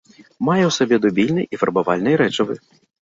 Мае 0.47 0.61
ў 0.67 0.71
сабе 0.77 0.95
дубільныя 1.03 1.47
і 1.57 1.59
фарбавальныя 1.65 2.15
рэчывы. 2.23 2.59